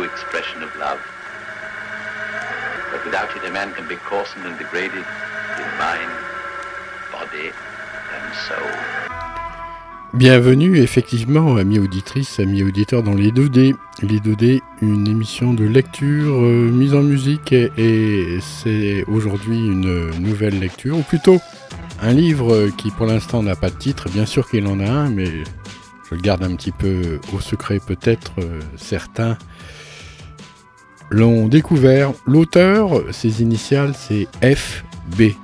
[0.00, 1.00] expression of love.
[2.90, 5.04] But without it, a man can be coarsened and degraded
[5.60, 6.12] in mind,
[7.12, 7.52] body,
[8.16, 8.70] and soul.
[10.14, 13.74] Bienvenue effectivement, amis auditrices, amis auditeurs dans les 2D.
[14.02, 20.10] Les 2D, une émission de lecture euh, mise en musique et, et c'est aujourd'hui une
[20.20, 21.40] nouvelle lecture, ou plutôt
[22.02, 25.08] un livre qui pour l'instant n'a pas de titre, bien sûr qu'il en a un,
[25.08, 25.44] mais
[26.10, 29.38] je le garde un petit peu au secret peut-être, euh, certains
[31.12, 32.12] l'ont découvert.
[32.26, 35.34] L'auteur, ses initiales, c'est FB.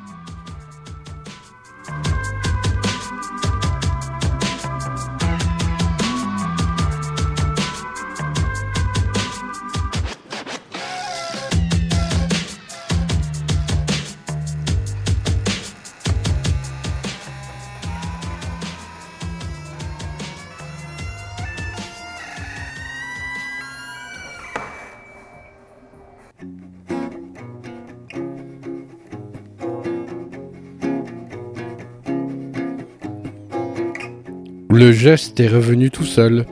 [34.78, 36.46] Le geste est revenu tout seul.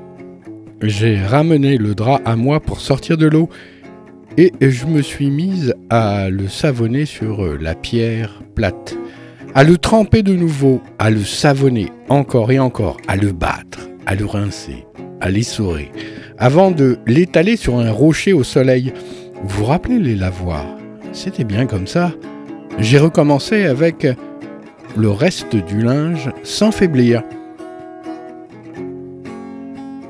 [0.82, 3.48] J'ai ramené le drap à moi pour sortir de l'eau
[4.36, 8.98] et je me suis mise à le savonner sur la pierre plate,
[9.54, 14.16] à le tremper de nouveau, à le savonner encore et encore, à le battre, à
[14.16, 14.84] le rincer,
[15.20, 15.92] à l'essorer,
[16.36, 18.92] avant de l'étaler sur un rocher au soleil.
[19.44, 20.76] Vous vous rappelez les lavoirs?
[21.12, 22.12] C'était bien comme ça.
[22.80, 24.04] J'ai recommencé avec
[24.96, 27.22] le reste du linge sans faiblir.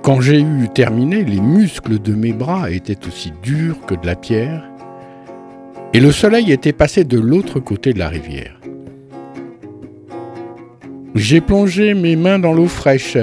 [0.06, 4.14] Quand j'ai eu terminé, les muscles de mes bras étaient aussi durs que de la
[4.14, 4.62] pierre,
[5.92, 8.60] et le soleil était passé de l'autre côté de la rivière.
[11.16, 13.18] J'ai plongé mes mains dans l'eau fraîche.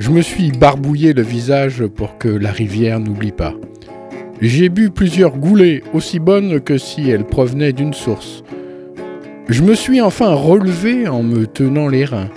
[0.00, 3.54] Je me suis barbouillé le visage pour que la rivière n'oublie pas.
[4.42, 8.44] J'ai bu plusieurs goulées, aussi bonnes que si elles provenaient d'une source.
[9.48, 12.28] Je me suis enfin relevé en me tenant les reins.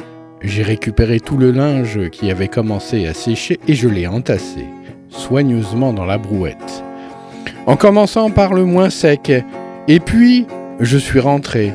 [0.45, 4.65] J'ai récupéré tout le linge qui avait commencé à sécher et je l'ai entassé
[5.09, 6.83] soigneusement dans la brouette.
[7.65, 9.31] En commençant par le moins sec,
[9.87, 10.45] et puis
[10.79, 11.73] je suis rentré,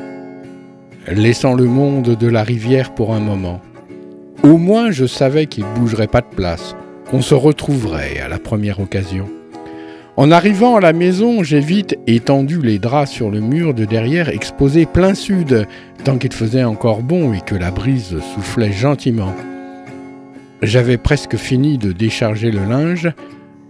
[1.07, 3.59] laissant le monde de la rivière pour un moment.
[4.43, 6.75] Au moins je savais qu'il bougerait pas de place,
[7.09, 9.27] qu'on se retrouverait à la première occasion.
[10.21, 14.29] En arrivant à la maison, j'ai vite étendu les draps sur le mur de derrière
[14.29, 15.65] exposé plein sud,
[16.03, 19.33] tant qu'il faisait encore bon et que la brise soufflait gentiment.
[20.61, 23.11] J'avais presque fini de décharger le linge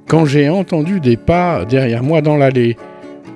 [0.09, 2.75] quand j'ai entendu des pas derrière moi dans l'allée.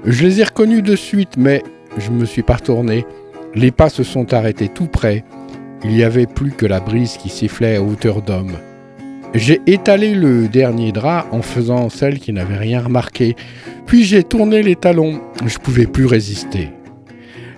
[0.04, 1.64] Je les ai reconnus de suite, mais
[1.98, 3.06] je me suis pas retourné.
[3.54, 5.24] Les pas se sont arrêtés tout près.
[5.86, 8.58] Il n'y avait plus que la brise qui sifflait à hauteur d'homme.
[9.36, 13.36] J'ai étalé le dernier drap en faisant celle qui n'avait rien remarqué,
[13.86, 15.20] puis j'ai tourné les talons.
[15.46, 16.70] Je pouvais plus résister.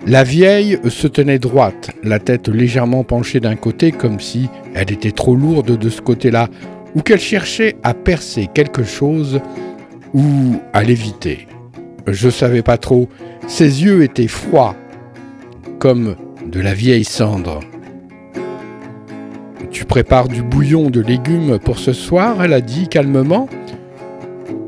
[0.04, 5.12] La vieille se tenait droite, la tête légèrement penchée d'un côté comme si elle était
[5.12, 6.48] trop lourde de ce côté-là,
[6.96, 9.40] ou qu'elle cherchait à percer quelque chose
[10.14, 11.46] ou à l'éviter.
[12.08, 13.08] Je savais pas trop.
[13.46, 14.74] Ses yeux étaient froids,
[15.78, 17.60] comme de la vieille cendre.
[19.70, 23.48] Tu prépares du bouillon de légumes pour ce soir elle a dit calmement.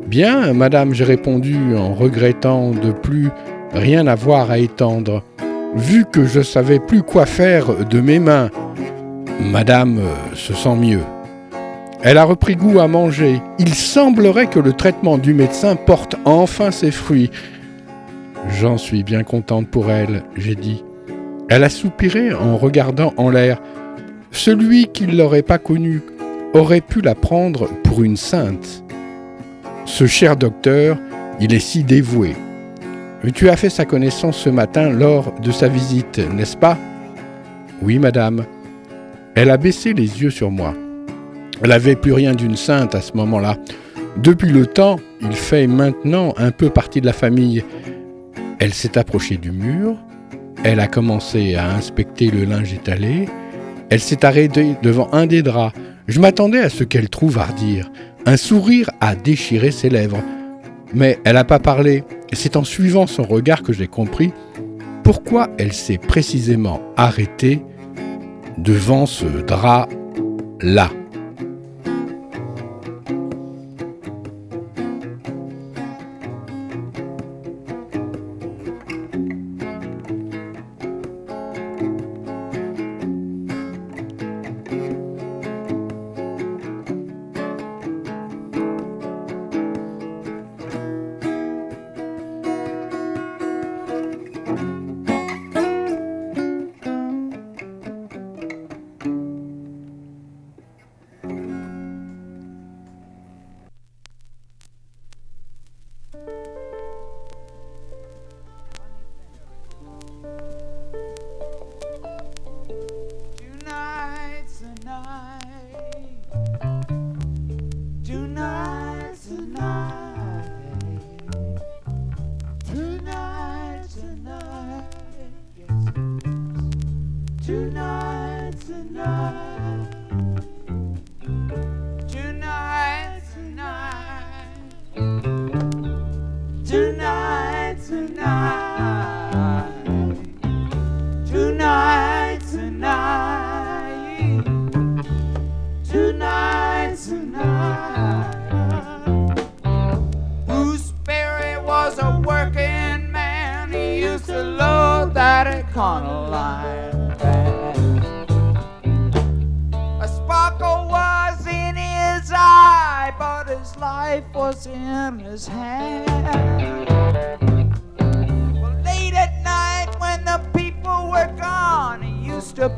[0.07, 3.31] Bien, madame, j'ai répondu en regrettant de plus
[3.73, 5.23] rien avoir à étendre,
[5.77, 8.51] vu que je savais plus quoi faire de mes mains.
[9.41, 10.01] Madame
[10.35, 11.03] se sent mieux.
[12.03, 13.41] Elle a repris goût à manger.
[13.59, 17.31] Il semblerait que le traitement du médecin porte enfin ses fruits.
[18.49, 20.83] J'en suis bien contente pour elle, j'ai dit.
[21.49, 23.61] Elle a soupiré en regardant en l'air.
[24.33, 26.03] Celui qui ne l'aurait pas connue
[26.55, 28.85] aurait pu la prendre pour une sainte.
[29.85, 30.97] Ce cher docteur,
[31.41, 32.35] il est si dévoué.
[33.35, 36.79] Tu as fait sa connaissance ce matin lors de sa visite, n'est-ce pas?
[37.83, 38.45] Oui, madame.
[39.35, 40.75] Elle a baissé les yeux sur moi.
[41.63, 43.57] Elle n'avait plus rien d'une sainte à ce moment-là.
[44.17, 47.65] Depuis le temps, il fait maintenant un peu partie de la famille.
[48.59, 49.97] Elle s'est approchée du mur,
[50.65, 53.29] elle a commencé à inspecter le linge étalé,
[53.91, 55.77] elle s'est arrêtée devant un des draps.
[56.09, 57.91] Je m'attendais à ce qu'elle trouve à redire.
[58.25, 60.23] Un sourire a déchiré ses lèvres.
[60.93, 62.05] mais elle n'a pas parlé.
[62.33, 64.33] C'est en suivant son regard que j'ai compris
[65.05, 67.63] pourquoi elle s'est précisément arrêtée
[68.59, 70.91] devant ce drap-là.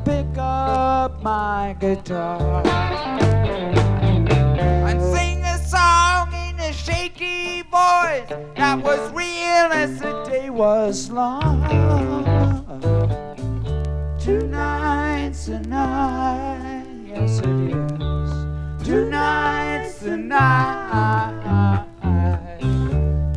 [0.04, 2.62] pick up my guitar
[4.86, 11.10] and sing a song in a shaky voice that was real as the day was
[11.10, 11.62] long.
[14.18, 18.86] Tonight's the night, yes it is.
[18.86, 21.84] Tonight's the night.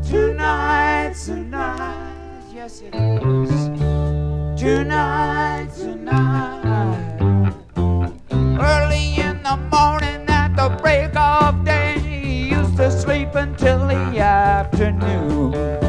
[0.08, 3.85] Tonight's the night, yes it is
[4.66, 7.54] tonight, tonight.
[8.60, 12.00] Early in the morning at the break of day,
[12.50, 15.85] used to sleep until the afternoon.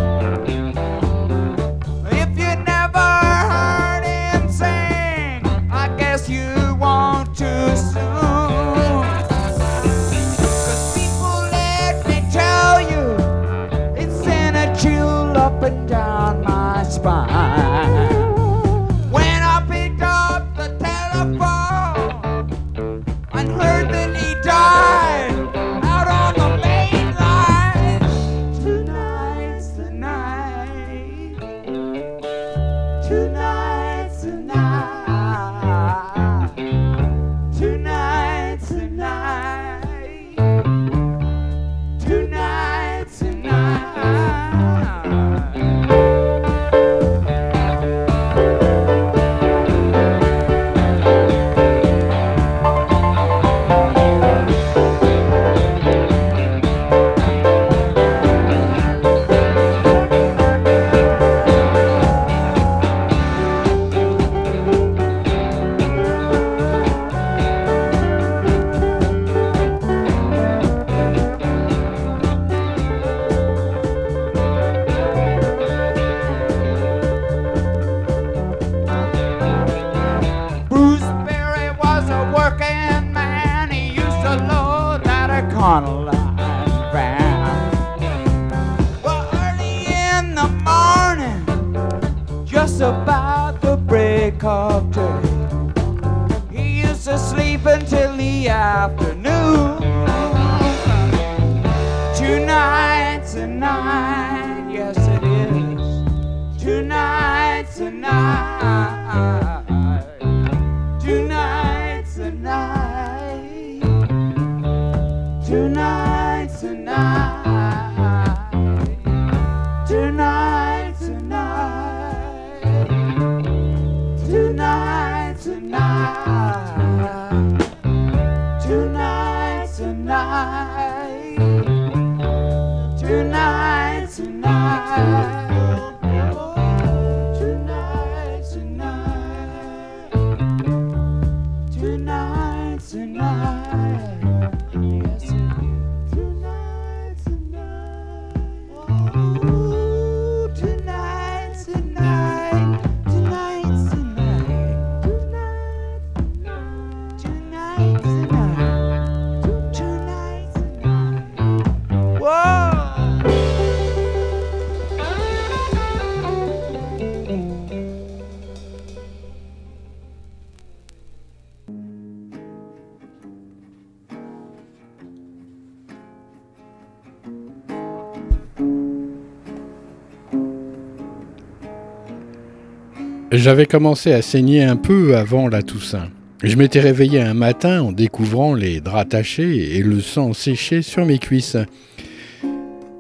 [183.37, 186.09] J'avais commencé à saigner un peu avant la Toussaint.
[186.43, 191.05] Je m'étais réveillé un matin en découvrant les draps tachés et le sang séché sur
[191.05, 191.59] mes cuisses.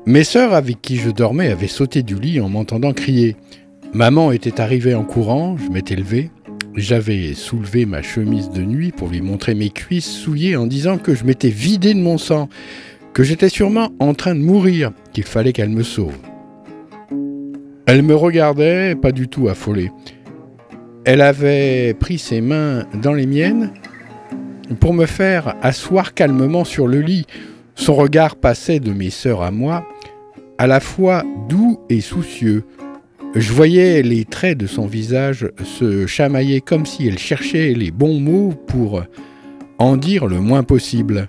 [0.04, 3.36] Mes sœurs avec qui je dormais avaient sauté du lit en m'entendant crier.
[3.94, 6.30] Maman était arrivée en courant, je m'étais levé.
[6.74, 11.14] J'avais soulevé ma chemise de nuit pour lui montrer mes cuisses souillées en disant que
[11.14, 12.50] je m'étais vidé de mon sang,
[13.14, 16.18] que j'étais sûrement en train de mourir, qu'il fallait qu'elle me sauve.
[17.86, 19.90] Elle me regardait, pas du tout affolée.
[21.06, 23.70] Elle avait pris ses mains dans les miennes
[24.80, 27.26] pour me faire asseoir calmement sur le lit.
[27.76, 29.86] Son regard passait de mes sœurs à moi,
[30.58, 32.64] à la fois doux et soucieux.
[33.36, 38.18] Je voyais les traits de son visage se chamailler comme si elle cherchait les bons
[38.18, 39.04] mots pour
[39.78, 41.28] en dire le moins possible.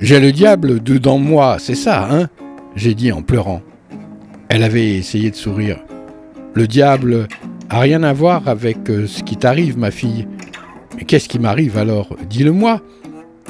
[0.00, 2.28] J'ai le diable dedans moi, c'est ça, hein?
[2.74, 3.62] J'ai dit en pleurant.
[4.48, 5.78] Elle avait essayé de sourire.
[6.54, 7.28] Le diable
[7.70, 10.26] a rien à voir avec euh, ce qui t'arrive, ma fille.
[10.96, 12.14] Mais qu'est-ce qui m'arrive alors?
[12.28, 12.82] Dis-le-moi.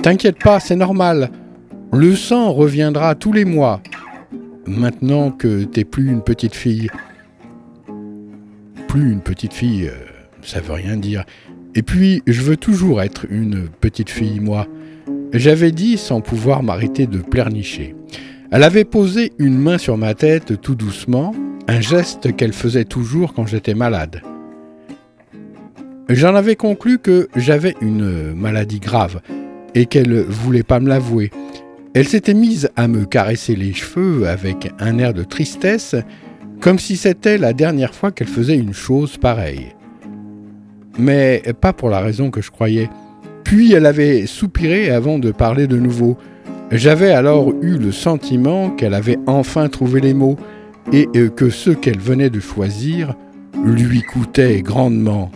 [0.02, 1.30] T'inquiète pas, c'est normal.
[1.92, 3.82] Le sang reviendra tous les mois.
[4.66, 6.88] Maintenant que t'es plus une petite fille.
[8.86, 9.96] Plus une petite fille, euh,
[10.42, 11.24] ça veut rien dire.
[11.74, 14.66] Et puis, je veux toujours être une petite fille, moi.
[15.32, 17.96] J'avais dit sans pouvoir m'arrêter de pleurnicher.
[18.50, 21.34] Elle avait posé une main sur ma tête tout doucement,
[21.68, 24.22] un geste qu'elle faisait toujours quand j'étais malade.
[26.08, 29.20] J'en avais conclu que j'avais une maladie grave
[29.74, 31.30] et qu'elle voulait pas me l'avouer.
[31.94, 35.94] Elle s'était mise à me caresser les cheveux avec un air de tristesse,
[36.60, 39.68] comme si c'était la dernière fois qu'elle faisait une chose pareille.
[40.98, 42.88] Mais pas pour la raison que je croyais.
[43.44, 46.16] Puis elle avait soupiré avant de parler de nouveau.
[46.70, 50.38] J'avais alors eu le sentiment qu'elle avait enfin trouvé les mots
[50.90, 53.14] et que ceux qu'elle venait de choisir
[53.64, 55.30] lui coûtaient grandement.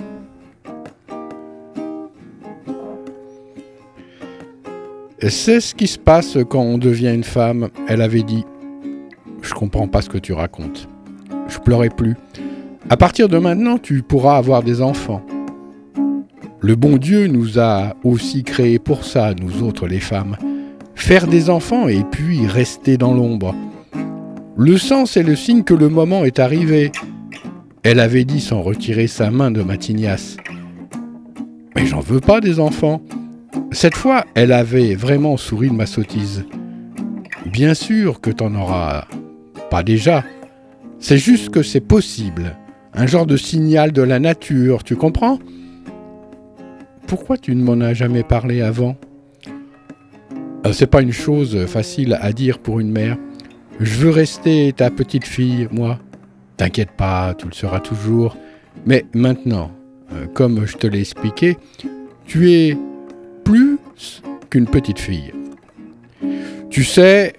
[5.28, 8.44] C'est ce qui se passe quand on devient une femme, elle avait dit.
[9.42, 10.88] Je comprends pas ce que tu racontes.
[11.48, 12.16] Je pleurais plus.
[12.90, 15.24] À partir de maintenant, tu pourras avoir des enfants.
[16.60, 20.36] Le bon Dieu nous a aussi créés pour ça, nous autres les femmes
[20.96, 23.54] faire des enfants et puis rester dans l'ombre.
[24.58, 26.90] Le sang, c'est le signe que le moment est arrivé.
[27.82, 30.38] Elle avait dit sans retirer sa main de Matignas.
[31.74, 33.02] Mais j'en veux pas des enfants.
[33.70, 36.46] Cette fois, elle avait vraiment souri de ma sottise.
[37.44, 39.06] Bien sûr que t'en auras
[39.70, 40.24] pas déjà.
[41.00, 42.56] C'est juste que c'est possible.
[42.94, 45.38] Un genre de signal de la nature, tu comprends?
[47.06, 48.96] Pourquoi tu ne m'en as jamais parlé avant?
[50.66, 53.18] Euh, c'est pas une chose facile à dire pour une mère.
[53.78, 55.98] Je veux rester ta petite fille, moi.
[56.56, 58.36] T'inquiète pas, tu le seras toujours.
[58.86, 59.70] Mais maintenant,
[60.12, 61.58] euh, comme je te l'ai expliqué,
[62.24, 62.76] tu es
[63.44, 63.78] plus
[64.48, 65.32] qu'une petite fille.
[66.70, 67.34] Tu sais,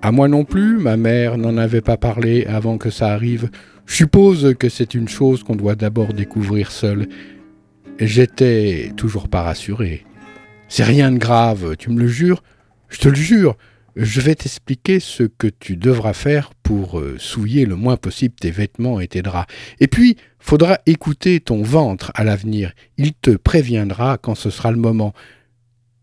[0.00, 3.50] à moi non plus, ma mère n'en avait pas parlé avant que ça arrive.
[3.84, 7.06] Je suppose que c'est une chose qu'on doit d'abord découvrir seul.
[7.98, 10.04] J'étais toujours pas rassuré.
[10.68, 12.42] C'est rien de grave, tu me le jures
[12.88, 13.56] Je te le jure.
[13.96, 18.50] Je vais t'expliquer ce que tu devras faire pour euh, souiller le moins possible tes
[18.50, 19.52] vêtements et tes draps.
[19.78, 22.72] Et puis, faudra écouter ton ventre à l'avenir.
[22.96, 25.12] Il te préviendra quand ce sera le moment.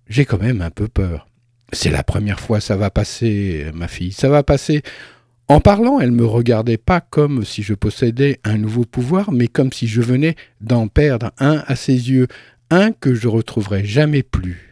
[0.07, 1.27] J'ai quand même un peu peur.
[1.73, 4.83] C'est la première fois ça va passer, ma fille, ça va passer.
[5.47, 9.73] En parlant, elle me regardait pas comme si je possédais un nouveau pouvoir, mais comme
[9.73, 12.27] si je venais d'en perdre un à ses yeux,
[12.69, 14.70] un que je retrouverai jamais plus.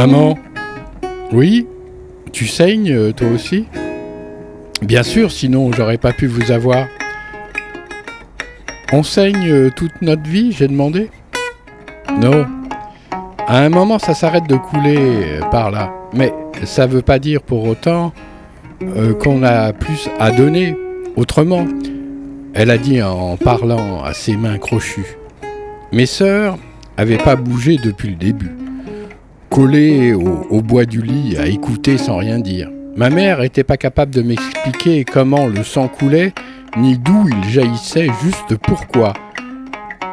[0.00, 0.38] Maman
[1.30, 1.66] Oui
[2.32, 3.66] Tu saignes, euh, toi aussi?
[4.80, 6.86] Bien sûr, sinon j'aurais pas pu vous avoir.
[8.94, 11.10] On saigne euh, toute notre vie, j'ai demandé
[12.18, 12.46] Non.
[13.46, 15.92] À un moment, ça s'arrête de couler euh, par là.
[16.14, 16.32] Mais
[16.64, 18.14] ça veut pas dire pour autant
[18.80, 20.78] euh, qu'on a plus à donner.
[21.16, 21.66] Autrement,
[22.54, 25.18] elle a dit en parlant à ses mains crochues.
[25.92, 26.56] Mes sœurs
[26.96, 28.56] avaient pas bougé depuis le début
[29.50, 32.70] collé au, bois du lit à écouter sans rien dire.
[32.96, 36.32] Ma mère était pas capable de m'expliquer comment le sang coulait,
[36.76, 39.12] ni d'où il jaillissait, juste pourquoi.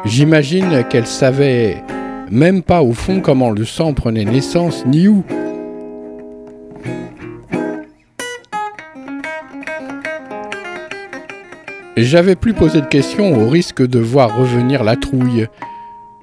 [0.04, 1.82] J'imagine qu'elle savait
[2.30, 5.24] même pas au fond comment le sang prenait naissance, ni où.
[11.96, 15.46] J'avais plus posé de questions au risque de voir revenir la trouille.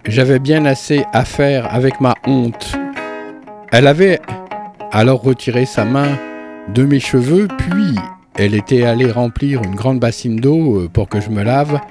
[0.05, 2.77] J'avais bien assez à faire avec ma honte.
[3.77, 4.21] Elle avait
[4.93, 6.17] alors retiré sa main
[6.73, 7.95] de mes cheveux, puis
[8.37, 11.81] elle était allée remplir une grande bassine d'eau euh, pour que je me lave.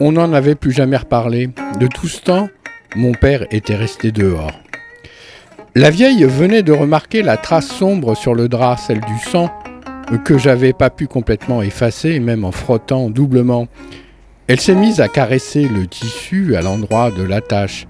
[0.00, 1.50] On n'en avait plus jamais reparlé.
[1.78, 2.48] De tout ce temps,
[2.96, 4.58] mon père était resté dehors.
[5.74, 9.50] La vieille venait de remarquer la trace sombre sur le drap, celle du sang,
[10.24, 13.68] que j'avais pas pu complètement effacer, même en frottant doublement.
[14.46, 17.86] Elle s'est mise à caresser le tissu à l'endroit de la tache.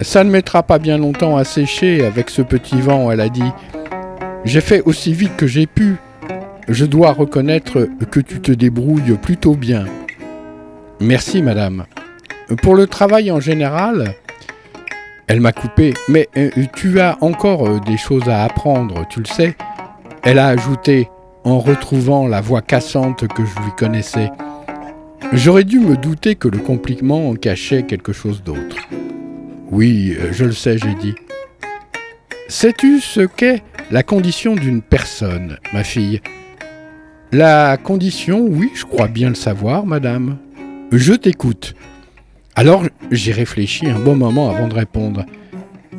[0.00, 3.52] Ça ne mettra pas bien longtemps à sécher avec ce petit vent, elle a dit.
[4.44, 5.96] J'ai fait aussi vite que j'ai pu.
[6.68, 9.86] Je dois reconnaître que tu te débrouilles plutôt bien.
[11.00, 11.84] Merci, madame.
[12.62, 14.14] Pour le travail en général,
[15.26, 15.94] elle m'a coupé.
[16.08, 19.56] Mais euh, tu as encore euh, des choses à apprendre, tu le sais.
[20.22, 21.08] Elle a ajouté
[21.44, 24.30] en retrouvant la voix cassante que je lui connaissais.
[25.32, 28.76] J'aurais dû me douter que le compliment cachait quelque chose d'autre.
[29.70, 31.14] Oui, euh, je le sais, j'ai dit.
[32.48, 36.20] Sais-tu ce qu'est la condition d'une personne, ma fille?
[37.32, 40.38] La condition, oui, je crois bien le savoir, madame.
[40.90, 41.74] Je t'écoute.
[42.56, 45.26] Alors, j'ai réfléchi un bon moment avant de répondre.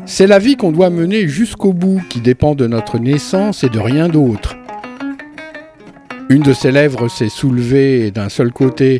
[0.05, 3.79] C'est la vie qu'on doit mener jusqu'au bout qui dépend de notre naissance et de
[3.79, 4.57] rien d'autre.
[6.29, 8.99] Une de ses lèvres s'est soulevée d'un seul côté.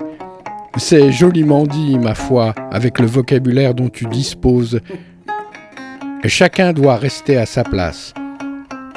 [0.78, 4.80] C'est joliment dit, ma foi, avec le vocabulaire dont tu disposes.
[6.26, 8.14] Chacun doit rester à sa place.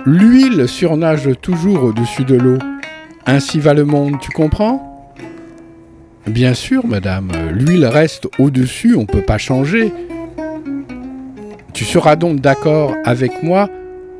[0.04, 2.58] L'huile surnage toujours au-dessus de l'eau.
[3.26, 5.06] Ainsi va le monde, tu comprends?
[6.26, 9.92] Bien sûr, madame, l'huile reste au-dessus, on ne peut pas changer.
[11.72, 13.68] Tu seras donc d'accord avec moi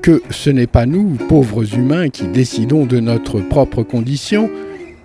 [0.03, 4.51] que ce n'est pas nous, pauvres humains, qui décidons de notre propre condition,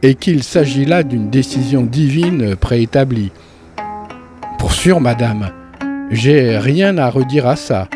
[0.04, 3.32] et qu'il s'agit là d'une décision divine préétablie.
[4.60, 5.52] Pour sûr, madame,
[6.12, 7.90] j'ai rien à redire à ça.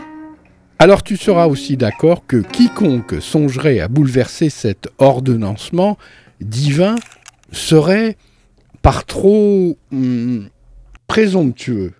[0.79, 5.97] Alors tu seras aussi d'accord que quiconque songerait à bouleverser cet ordonnancement
[6.39, 6.95] divin
[7.51, 8.17] serait
[8.81, 10.49] par trop hum,
[11.07, 11.93] présomptueux.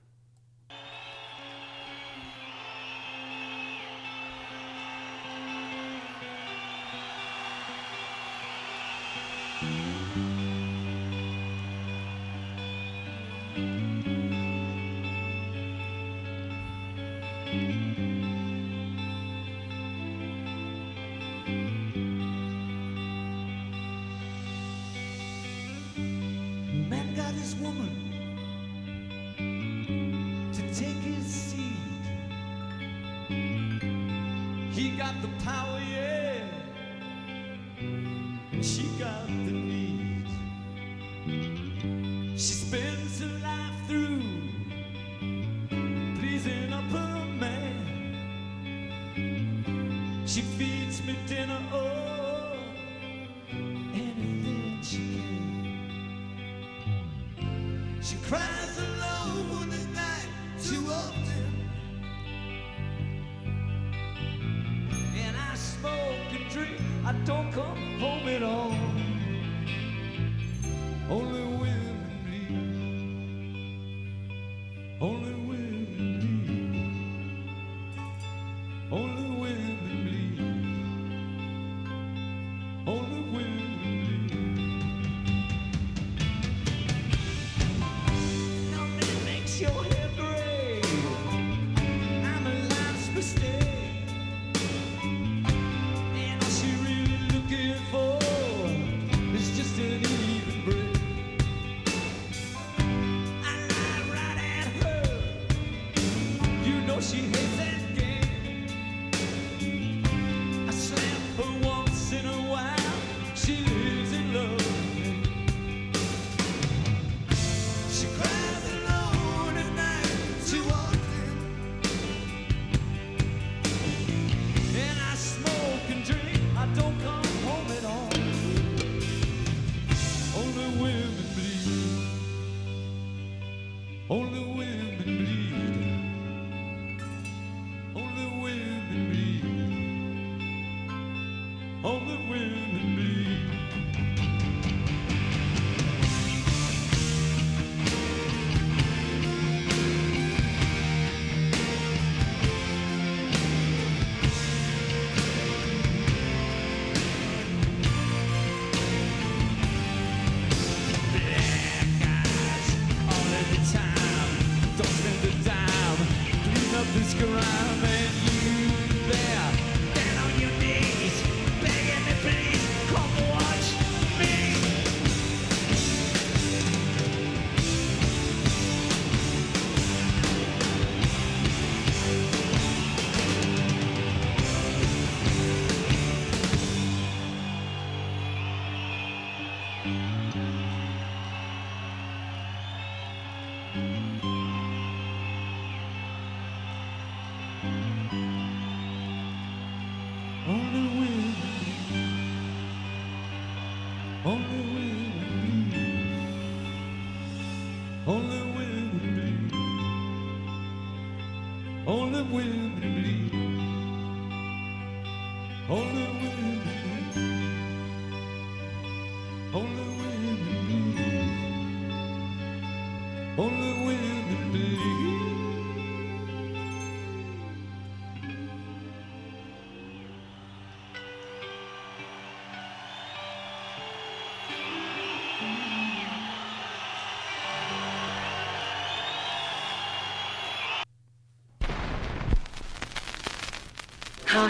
[189.86, 190.11] Mm-hmm.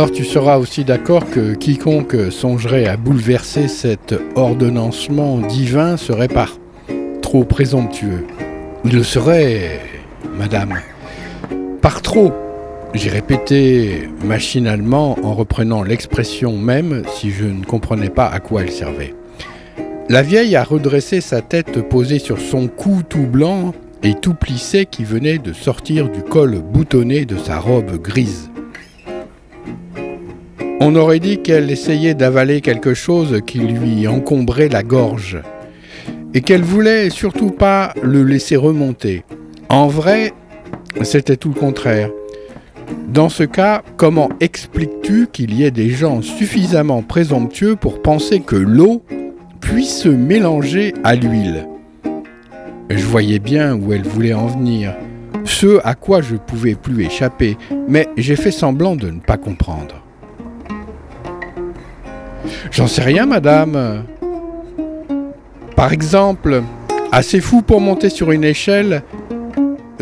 [0.00, 6.56] Alors tu seras aussi d'accord que quiconque songerait à bouleverser cet ordonnancement divin serait par
[7.20, 8.24] trop présomptueux.
[8.86, 9.78] Il le serait,
[10.38, 10.80] madame.
[11.82, 12.32] Par trop.
[12.94, 18.72] J'ai répété machinalement en reprenant l'expression même si je ne comprenais pas à quoi elle
[18.72, 19.14] servait.
[20.08, 24.86] La vieille a redressé sa tête posée sur son cou tout blanc et tout plissé
[24.86, 28.49] qui venait de sortir du col boutonné de sa robe grise.
[30.82, 35.38] On aurait dit qu'elle essayait d'avaler quelque chose qui lui encombrait la gorge
[36.32, 39.22] et qu'elle voulait surtout pas le laisser remonter.
[39.68, 40.32] En vrai,
[41.02, 42.10] c'était tout le contraire.
[43.08, 48.56] Dans ce cas, comment expliques-tu qu'il y ait des gens suffisamment présomptueux pour penser que
[48.56, 49.02] l'eau
[49.60, 51.68] puisse se mélanger à l'huile?
[52.88, 54.96] Je voyais bien où elle voulait en venir,
[55.44, 60.02] ce à quoi je pouvais plus échapper, mais j'ai fait semblant de ne pas comprendre.
[62.70, 64.04] J'en sais rien, madame.
[65.76, 66.62] Par exemple,
[67.12, 69.02] assez fou pour monter sur une échelle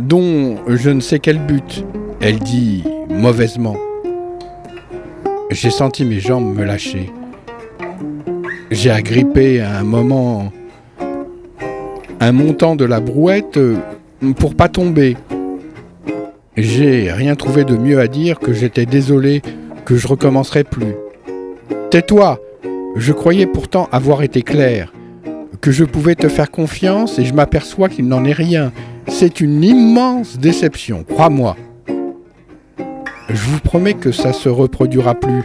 [0.01, 1.85] dont je ne sais quel but.
[2.20, 3.77] Elle dit mauvaisement.
[5.51, 7.11] J'ai senti mes jambes me lâcher.
[8.70, 10.53] J'ai agrippé à un moment
[12.20, 13.59] un montant de la brouette
[14.37, 15.16] pour pas tomber.
[16.57, 19.42] J'ai rien trouvé de mieux à dire que j'étais désolé,
[19.85, 20.94] que je recommencerai plus.
[21.90, 22.38] Tais-toi
[22.96, 24.92] Je croyais pourtant avoir été clair,
[25.62, 28.72] que je pouvais te faire confiance et je m'aperçois qu'il n'en est rien.
[29.07, 31.57] C'est une immense déception, crois-moi.
[33.31, 35.42] Je vous promets que ça se reproduira plus.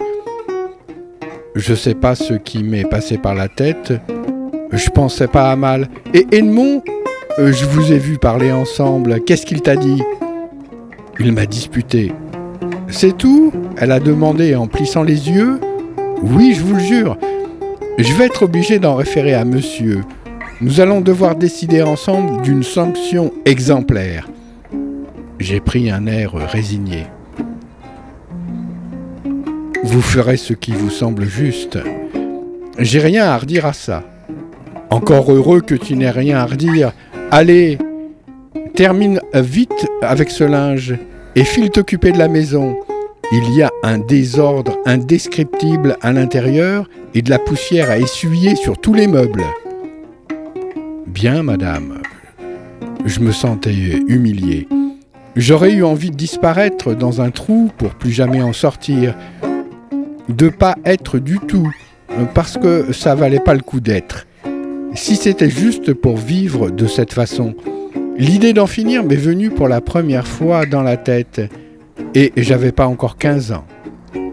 [1.55, 3.93] Je sais pas ce qui m'est passé par la tête.
[4.71, 5.87] Je pensais pas à mal.
[6.13, 6.83] Et Edmond,
[7.39, 9.21] euh, je vous ai vu parler ensemble.
[9.21, 10.01] Qu'est-ce qu'il t'a dit?
[11.19, 12.11] Il m'a disputé.
[12.89, 13.53] C'est tout?
[13.77, 15.59] Elle a demandé en plissant les yeux.
[16.23, 17.17] Oui, je vous le jure.
[17.97, 20.03] Je vais être obligé d'en référer à monsieur.
[20.61, 24.29] Nous allons devoir décider ensemble d'une sanction exemplaire.
[25.39, 27.07] J'ai pris un air résigné.
[29.83, 31.77] Vous ferez ce qui vous semble juste.
[32.79, 34.03] J'ai rien à redire à ça.
[34.91, 36.93] Encore heureux que tu n'aies rien à redire.
[37.31, 37.77] Allez,
[38.75, 40.95] termine vite avec ce linge
[41.35, 42.77] et file t'occuper de la maison.
[43.35, 48.77] Il y a un désordre indescriptible à l'intérieur et de la poussière à essuyer sur
[48.77, 49.43] tous les meubles.
[51.07, 52.03] Bien, madame.
[53.07, 53.73] Je me sentais
[54.07, 54.67] humilié.
[55.35, 59.15] J'aurais eu envie de disparaître dans un trou pour plus jamais en sortir.
[60.29, 61.71] De pas être du tout,
[62.35, 64.27] parce que ça valait pas le coup d'être.
[64.93, 67.55] Si c'était juste pour vivre de cette façon.
[68.15, 71.41] L'idée d'en finir m'est venue pour la première fois dans la tête,
[72.15, 73.65] et j'avais pas encore 15 ans.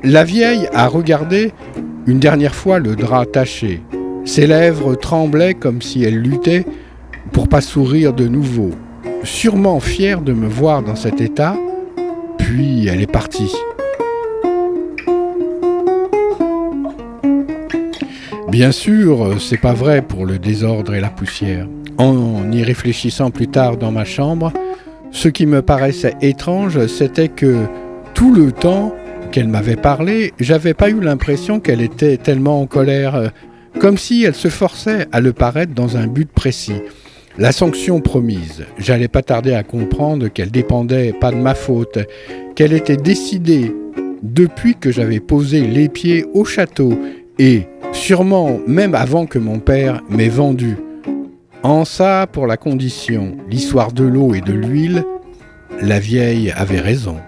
[0.02, 1.52] La vieille a regardé
[2.06, 3.82] une dernière fois le drap taché.
[4.24, 6.64] Ses lèvres tremblaient comme si elle luttait
[7.32, 8.70] pour pas sourire de nouveau,
[9.22, 11.56] sûrement fière de me voir dans cet état,
[12.38, 13.52] puis elle est partie.
[18.48, 21.68] Bien sûr, c'est pas vrai pour le désordre et la poussière.
[21.98, 24.52] En y réfléchissant plus tard dans ma chambre,
[25.10, 27.66] ce qui me paraissait étrange, c'était que
[28.14, 28.94] tout le temps
[29.32, 33.28] qu'elle m'avait parlé, j'avais pas eu l'impression qu'elle était tellement en colère, euh,
[33.78, 36.82] comme si elle se forçait à le paraître dans un but précis.
[37.38, 41.98] La sanction promise, j'allais pas tarder à comprendre qu'elle dépendait pas de ma faute,
[42.56, 43.72] qu'elle était décidée
[44.22, 46.98] depuis que j'avais posé les pieds au château
[47.38, 50.76] et sûrement même avant que mon père m'ait vendu.
[51.62, 55.04] En ça, pour la condition, l'histoire de l'eau et de l'huile,
[55.82, 57.18] la vieille avait raison.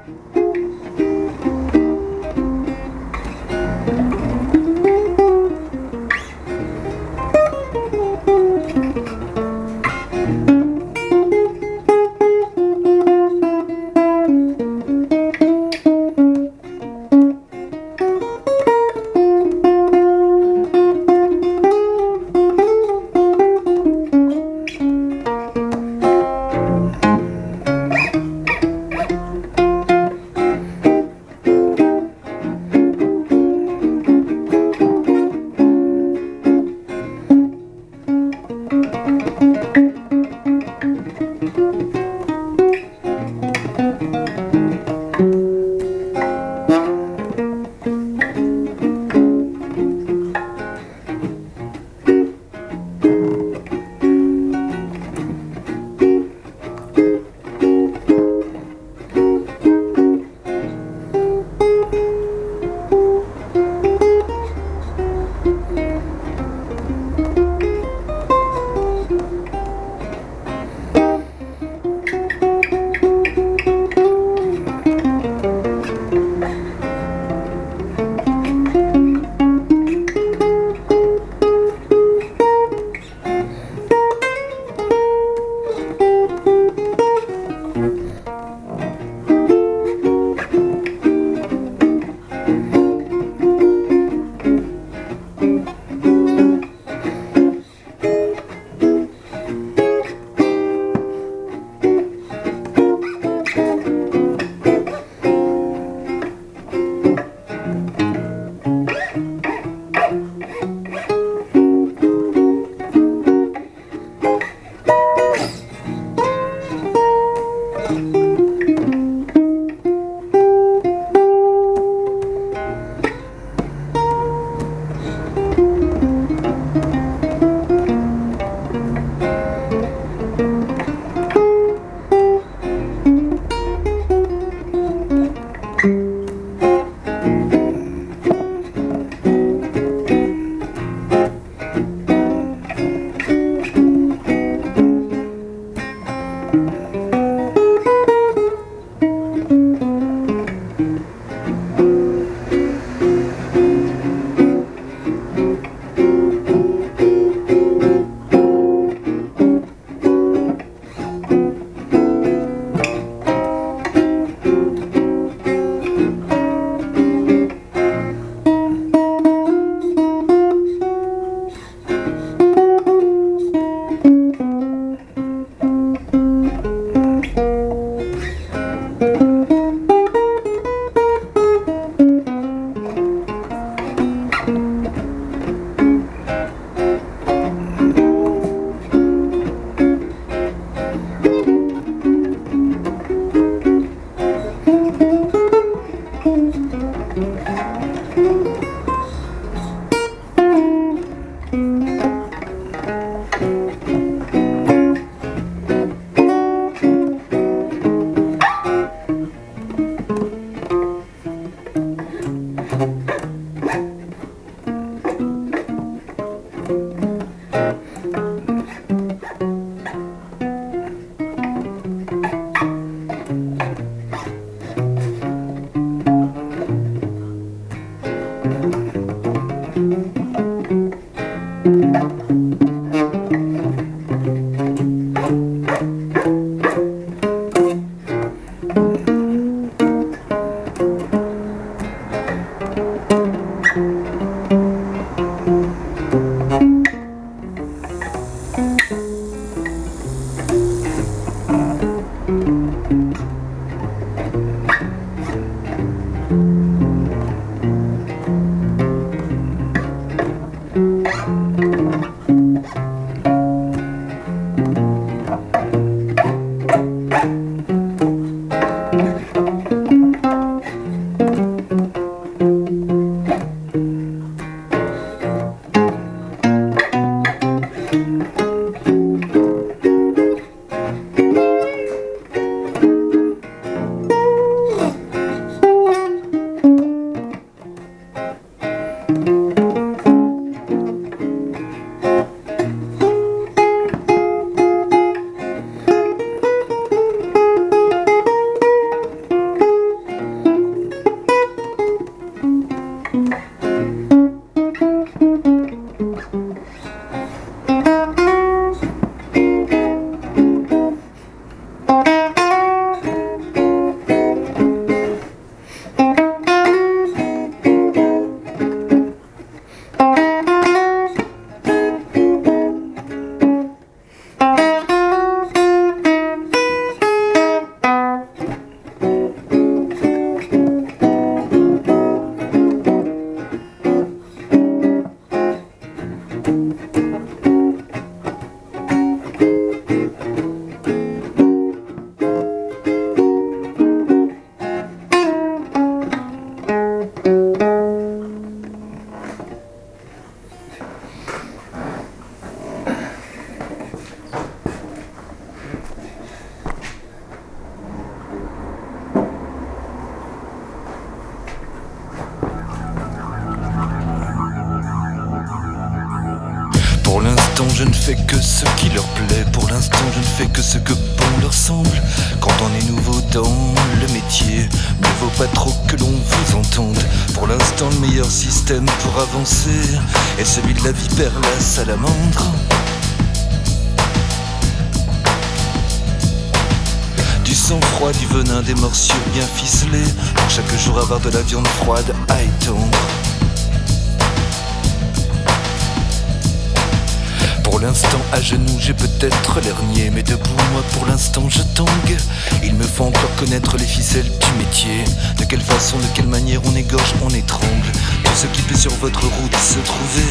[397.92, 402.16] L'instant, à genoux, j'ai peut-être l'hernier, mais debout, moi, pour l'instant, je tangue.
[402.62, 405.04] Il me faut encore connaître les ficelles du métier.
[405.38, 407.92] De quelle façon, de quelle manière on égorge, on étrangle.
[408.24, 410.26] Tout ce qui peut sur votre route se trouver,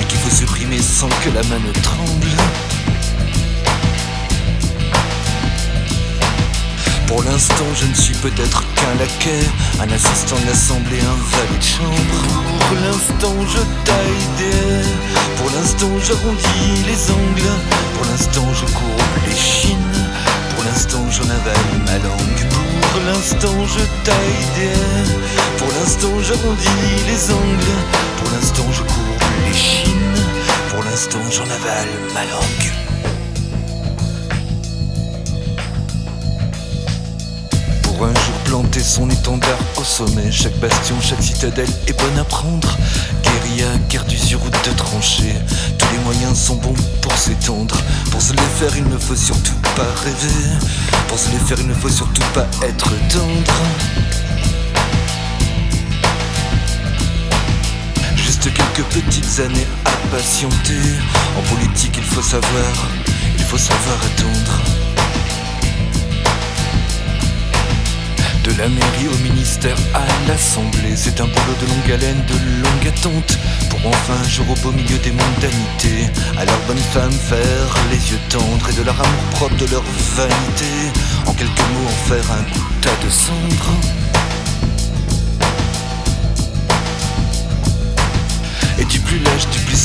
[0.00, 2.83] et qu'il faut supprimer sans que la main ne tremble.
[7.14, 9.46] Pour l'instant, je ne suis peut-être qu'un laquais,
[9.78, 12.18] un assistant de l'assemblée, un valet de chambre.
[12.66, 14.82] Pour l'instant, je taille des.
[15.36, 17.54] Pour l'instant, j'arrondis les ongles.
[17.94, 20.08] Pour l'instant, je courbe les chines.
[20.56, 22.48] Pour l'instant, j'en avale ma langue.
[22.90, 25.58] Pour l'instant, je taille des.
[25.58, 27.76] Pour l'instant, j'arrondis les ongles.
[28.18, 30.18] Pour l'instant, je courbe les chines.
[30.68, 32.83] Pour l'instant, j'en avale ma langue.
[38.44, 42.76] Planter son étendard au sommet, chaque bastion, chaque citadelle est bonne à prendre.
[43.22, 45.34] Guérilla, guerre d'usure ou de tranchée,
[45.78, 47.76] tous les moyens sont bons pour s'étendre.
[48.10, 50.44] Pour se les faire, il ne faut surtout pas rêver.
[51.08, 53.54] Pour se les faire, il ne faut surtout pas être tendre.
[58.16, 60.80] Juste quelques petites années à patienter.
[61.38, 62.72] En politique, il faut savoir,
[63.38, 64.83] il faut savoir attendre.
[68.44, 72.86] De la mairie au ministère à l'assemblée, c'est un boulot de longue haleine, de longue
[72.86, 73.38] attente.
[73.70, 77.96] Pour enfin un jour au beau milieu des mondanités, à leurs bonnes femmes faire les
[77.96, 79.82] yeux tendres et de leur amour propre, de leur
[80.14, 80.92] vanité.
[81.24, 82.44] En quelques mots, en faire un
[82.82, 84.13] tas de cendres.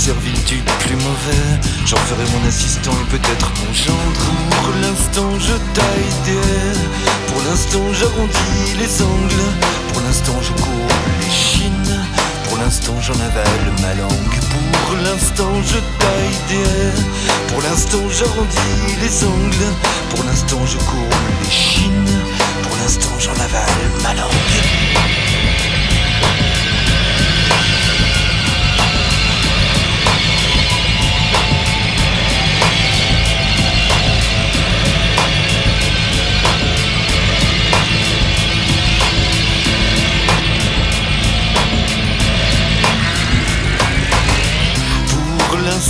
[0.10, 1.47] Servile, du plus mauvais.
[1.86, 4.26] J'en ferai mon assistant et peut-être mon gendre.
[4.57, 6.74] Pour l'instant je taille des
[7.28, 9.47] Pour l'instant j'arrondis les angles.
[9.89, 11.97] Pour l'instant je cours les chines.
[12.45, 14.38] Pour l'instant j'en avale ma langue.
[14.82, 16.89] Pour l'instant je taille des
[17.49, 19.70] Pour l'instant j'arrondis les angles.
[20.10, 22.18] Pour l'instant je cours les chines.
[22.64, 25.28] Pour l'instant j'en avale ma langue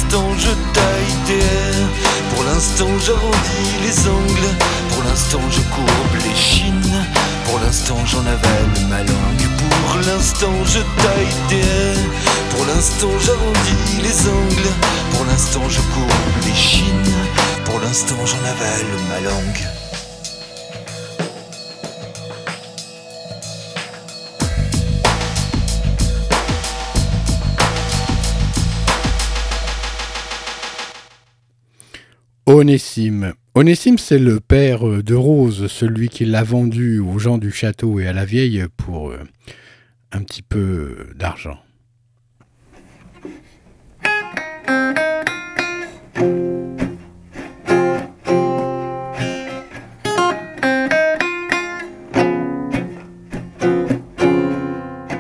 [0.10, 4.50] l'instant je taille des Pour l'instant j'arrondis les angles.
[4.90, 7.06] Pour l'instant je courbe les chines.
[7.46, 9.48] Pour l'instant j'en avale ma langue.
[9.60, 11.94] Pour l'instant je taille des
[12.50, 14.72] Pour l'instant j'arrondis les angles.
[15.12, 17.16] Pour l'instant je courbe les chines.
[17.66, 19.89] Pour l'instant j'en avale ma langue
[32.52, 33.34] Onésime.
[33.54, 38.00] Onésime, c'est le père euh, de Rose, celui qui l'a vendu aux gens du château
[38.00, 39.20] et à la vieille pour euh,
[40.12, 41.60] un petit peu d'argent.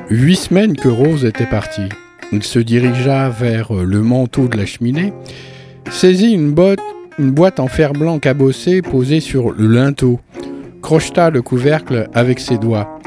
[0.10, 1.90] Huit semaines que Rose était partie.
[2.32, 5.14] Il se dirigea vers euh, le manteau de la cheminée,
[5.92, 6.80] saisit une botte
[7.20, 10.20] une boîte en fer blanc cabossé posée sur le linteau,
[10.82, 12.99] crocheta le couvercle avec ses doigts.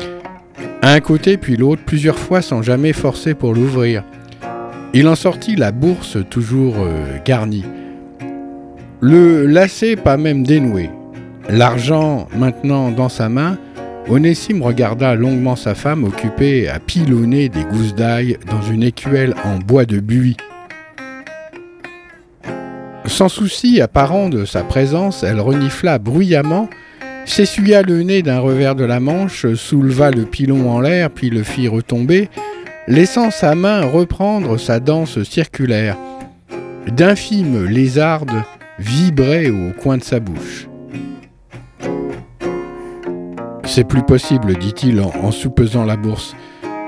[0.83, 4.05] Un côté puis l'autre, plusieurs fois sans jamais forcer pour l'ouvrir.
[4.93, 7.65] Il en sortit la bourse toujours euh, garnie.
[9.01, 10.91] Le lacet pas même dénoué.
[11.49, 13.57] L'argent maintenant dans sa main,
[14.09, 19.59] Onésime regarda longuement sa femme occupée à pilonner des gousses d'ail dans une écuelle en
[19.59, 20.37] bois de buis.
[23.13, 26.71] Sans souci apparent de sa présence, elle renifla bruyamment,
[27.27, 31.43] s'essuya le nez d'un revers de la manche, souleva le pilon en l'air, puis le
[31.43, 32.31] fit retomber,
[32.89, 35.99] laissant sa main reprendre sa danse circulaire.
[36.87, 38.45] D'infimes lézardes
[38.79, 40.67] vibraient au coin de sa bouche.
[43.67, 46.35] C'est plus possible, dit-il en, en soupesant la bourse.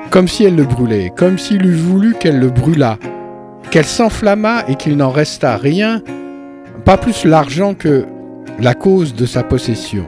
[0.09, 2.99] Comme si elle le brûlait, comme s'il eût voulu qu'elle le brûlât,
[3.71, 6.03] qu'elle s'enflammât et qu'il n'en restât rien
[6.85, 8.05] pas plus l'argent que
[8.61, 10.07] la cause de sa possession.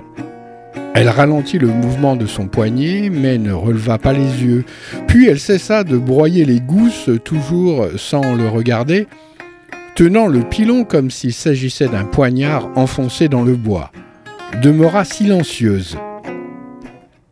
[0.94, 4.64] Elle ralentit le mouvement de son poignet, mais ne releva pas les yeux.
[5.06, 9.06] Puis elle cessa de broyer les gousses, toujours sans le regarder,
[9.94, 13.90] tenant le pilon comme s'il s'agissait d'un poignard enfoncé dans le bois.
[14.62, 15.96] Demeura silencieuse.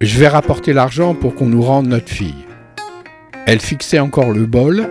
[0.01, 2.45] Je vais rapporter l'argent pour qu'on nous rende notre fille.
[3.47, 4.89] Elle fixait encore le bol,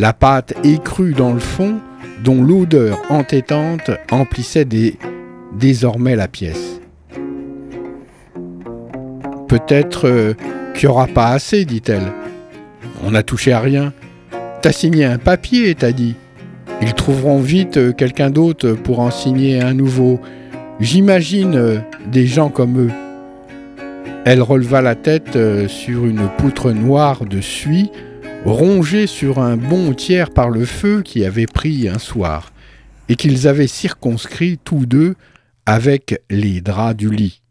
[0.00, 1.78] la pâte écrue dans le fond,
[2.24, 4.66] dont l'odeur entêtante emplissait
[5.52, 6.80] désormais la pièce.
[9.46, 10.32] Peut-être euh,
[10.74, 12.12] qu'il n'y aura pas assez, dit-elle.
[13.04, 13.92] On n'a touché à rien.
[14.62, 16.14] T'as signé un papier, t'as dit.
[16.80, 20.18] Ils trouveront vite euh, quelqu'un d'autre pour en signer un nouveau.
[20.80, 21.78] J'imagine euh,
[22.10, 22.90] des gens comme eux.
[24.24, 25.36] Elle releva la tête
[25.68, 27.90] sur une poutre noire de suie
[28.44, 32.52] rongés sur un bon tiers par le feu qui avait pris un soir,
[33.08, 35.14] et qu'ils avaient circonscrit tous deux
[35.66, 37.42] avec les draps du lit.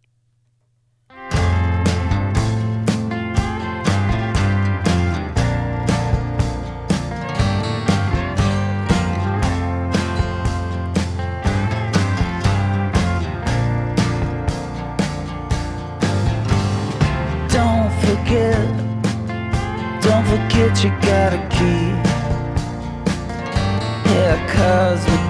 [20.69, 21.49] Forget you got a.
[24.05, 25.28] Yeah, cosmic key.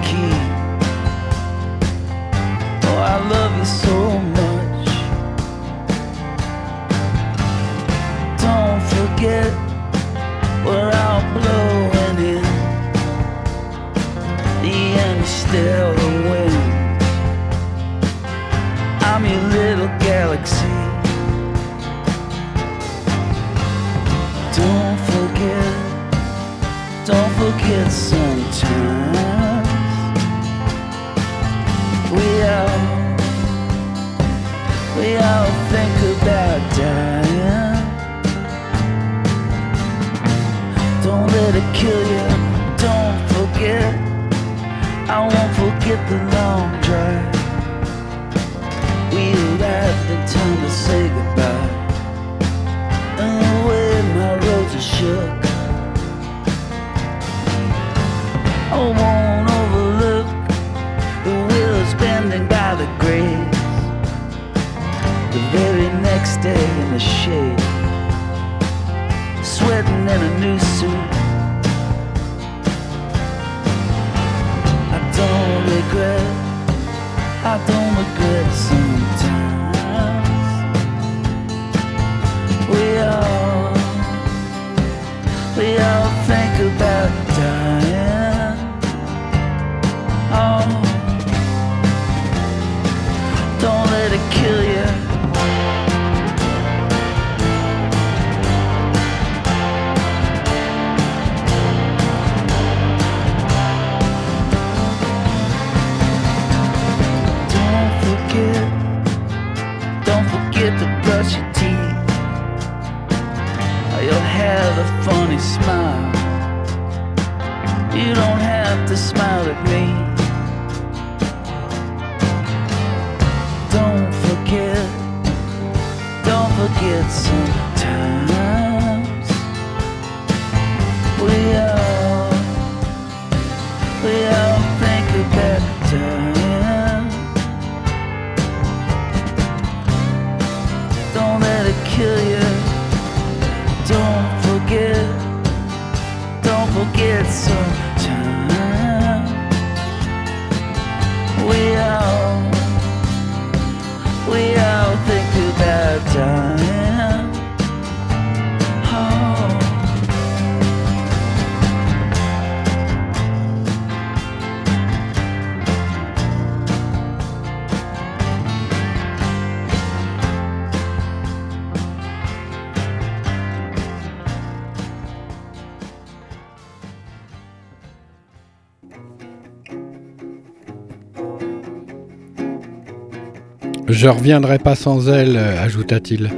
[184.00, 186.30] Je reviendrai pas sans elle, ajouta-t-il.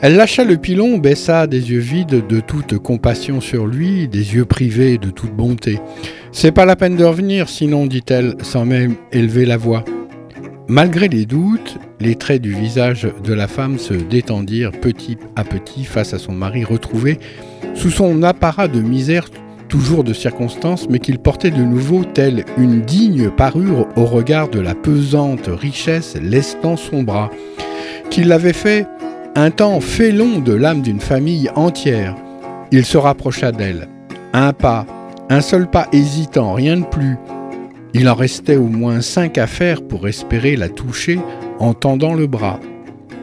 [0.00, 4.46] Elle lâcha le pilon, baissa des yeux vides de toute compassion sur lui, des yeux
[4.46, 5.80] privés de toute bonté.
[6.32, 9.84] C'est pas la peine de revenir, sinon, dit-elle, sans même élever la voix.
[10.66, 15.84] Malgré les doutes, les traits du visage de la femme se détendirent petit à petit
[15.84, 17.18] face à son mari retrouvé
[17.74, 19.28] sous son apparat de misère
[19.68, 24.60] toujours de circonstance, mais qu'il portait de nouveau telle une digne parure au regard de
[24.60, 27.30] la pesante richesse lestant son bras,
[28.10, 28.86] qu'il l'avait fait
[29.36, 32.16] un temps félon de l'âme d'une famille entière.
[32.72, 33.88] Il se rapprocha d'elle.
[34.32, 34.86] Un pas,
[35.30, 37.16] un seul pas hésitant, rien de plus.
[37.94, 41.20] Il en restait au moins cinq à faire pour espérer la toucher
[41.58, 42.60] en tendant le bras.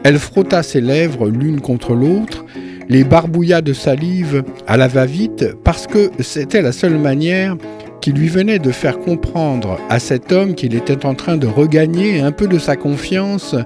[0.02, 2.44] Elle frotta ses lèvres l'une contre l'autre,
[2.88, 7.56] les barbouilla de salive à la va-vite parce que c'était la seule manière
[8.00, 12.20] qui lui venait de faire comprendre à cet homme qu'il était en train de regagner
[12.20, 13.56] un peu de sa confiance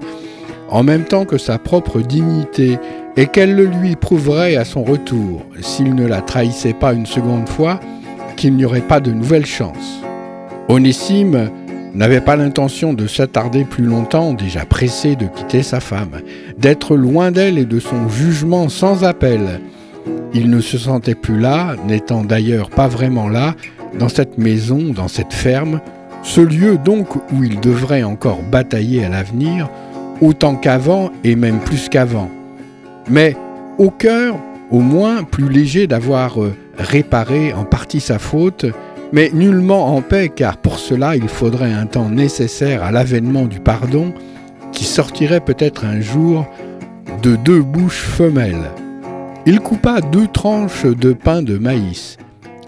[0.69, 2.79] en même temps que sa propre dignité
[3.17, 7.49] et qu'elle le lui prouverait à son retour, s'il ne la trahissait pas une seconde
[7.49, 7.79] fois,
[8.37, 10.01] qu'il n'y aurait pas de nouvelle chance.
[10.69, 11.51] Onésime
[11.93, 16.21] n'avait pas l'intention de s'attarder plus longtemps, déjà pressé de quitter sa femme,
[16.57, 19.59] d'être loin d'elle et de son jugement sans appel.
[20.33, 23.55] Il ne se sentait plus là, n'étant d'ailleurs pas vraiment là,
[23.99, 25.81] dans cette maison, dans cette ferme,
[26.23, 29.69] ce lieu donc où il devrait encore batailler à l'avenir,
[30.21, 32.29] autant qu'avant et même plus qu'avant.
[33.09, 33.35] Mais
[33.77, 34.37] au cœur,
[34.69, 38.65] au moins plus léger d'avoir euh, réparé en partie sa faute,
[39.11, 43.59] mais nullement en paix, car pour cela il faudrait un temps nécessaire à l'avènement du
[43.59, 44.13] pardon,
[44.71, 46.45] qui sortirait peut-être un jour
[47.21, 48.71] de deux bouches femelles.
[49.45, 52.17] Il coupa deux tranches de pain de maïs,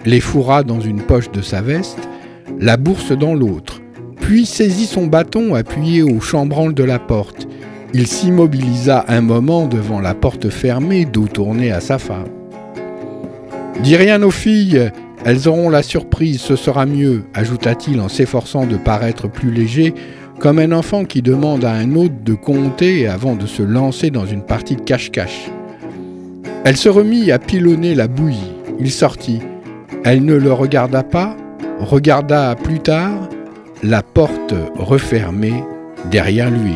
[0.05, 2.09] les fourra dans une poche de sa veste,
[2.59, 3.81] la bourse dans l'autre,
[4.19, 7.47] puis saisit son bâton appuyé au chambranle de la porte.
[7.93, 12.29] Il s'immobilisa un moment devant la porte fermée, dos tourné à sa femme.
[13.83, 14.91] Dis rien aux filles,
[15.25, 19.93] elles auront la surprise, ce sera mieux, ajouta-t-il en s'efforçant de paraître plus léger,
[20.39, 24.25] comme un enfant qui demande à un hôte de compter avant de se lancer dans
[24.25, 25.49] une partie de cache-cache.
[26.65, 28.53] Elle se remit à pilonner la bouillie.
[28.79, 29.39] Il sortit.
[30.03, 31.37] Elle ne le regarda pas,
[31.79, 33.29] regarda plus tard
[33.81, 35.63] la porte refermée
[36.09, 36.75] derrière lui.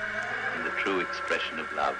[0.83, 1.95] true expression of love.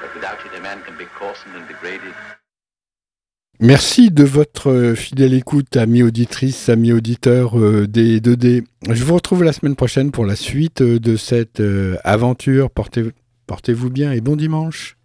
[0.00, 2.14] But without it, a man can be coarsened and degraded.
[3.60, 8.64] Merci de votre fidèle écoute, amis auditrices, amis auditeurs euh, des 2D.
[8.90, 12.68] Je vous retrouve la semaine prochaine pour la suite euh, de cette euh, aventure.
[12.70, 13.04] Portez,
[13.46, 14.96] portez-vous bien et bon dimanche.